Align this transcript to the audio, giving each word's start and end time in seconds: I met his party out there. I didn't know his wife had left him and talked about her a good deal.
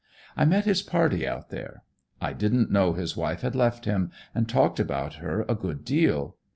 I 0.35 0.45
met 0.45 0.65
his 0.65 0.81
party 0.81 1.27
out 1.27 1.49
there. 1.51 1.83
I 2.19 2.33
didn't 2.33 2.71
know 2.71 2.93
his 2.93 3.15
wife 3.15 3.41
had 3.41 3.53
left 3.53 3.85
him 3.85 4.09
and 4.33 4.49
talked 4.49 4.79
about 4.79 5.17
her 5.21 5.45
a 5.47 5.53
good 5.53 5.85
deal. 5.85 6.37